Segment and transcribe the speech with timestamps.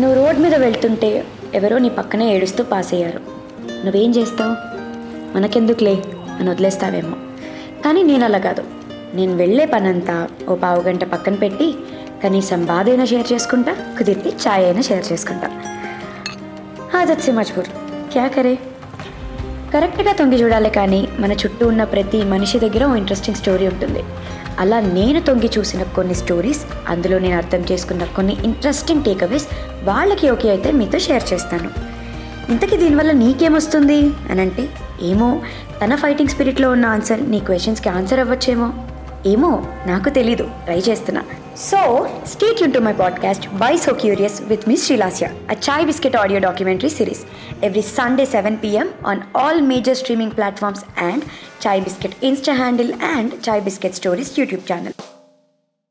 [0.00, 3.20] నువ్వు రోడ్ మీద వెళ్తుంటే ఎవరో నీ పక్కనే ఏడుస్తూ పాస్ అయ్యారు
[3.84, 4.56] నువ్వేం చేస్తావు?
[5.36, 6.02] మనకెందుకులే?
[6.40, 7.16] అని వదిలేస్తావేమో.
[7.84, 8.64] కానీ నేను అలా కాదు.
[9.14, 11.74] నేను వెళ్ళే పనంతా ఓ పావు గంట పక్కన పెట్టి
[12.24, 15.50] కనీసం బాధ అయినా షేర్ చేసుకుంటా కుదిరితే ఛాయ్ అయినా షేర్ చేసుకుంటా.
[16.98, 17.66] ఆదత్ మజ్బూర్
[18.12, 18.58] క్యా కరే?
[19.74, 24.02] కరెక్ట్గా తొంగి చూడాలి కానీ మన చుట్టూ ఉన్న ప్రతి మనిషి దగ్గర ఓ ఇంట్రెస్టింగ్ స్టోరీ ఉంటుంది.
[24.58, 29.46] అలా నేను తొంగి చూసిన కొన్ని స్టోరీస్ అందులో నేను అర్థం చేసుకున్న కొన్ని ఇంట్రెస్టింగ్ టేక్అవేస్
[29.84, 31.70] వాళ్ళకి ఓకే అయితే మీతో షేర్ చేస్తాను.
[32.50, 34.10] ఇంతకీ దీనివల్ల నీకేమొస్తుంది?
[34.30, 34.68] అని అంటే
[35.02, 35.42] ఏమో
[35.84, 38.72] తన ఫైటింగ్ స్పిరిట్లో ఉన్న ఆన్సర్ నీ క్వశ్చన్స్కి ఆన్సర్ అవ్వచ్చేమో.
[39.26, 40.42] ఏమో నాకు తెలీదు.
[40.64, 41.22] ట్రై చేస్తున్నా.
[41.58, 46.16] So stay Yoon to my podcast by so curious with miss Srilasya a Chai Biscuit
[46.16, 47.20] audio documentary series
[47.64, 51.24] every Sunday seven PM on all major streaming platforms and
[51.66, 54.92] Chai Biscuit insta handle and Chai Biscuit stories YouTube channel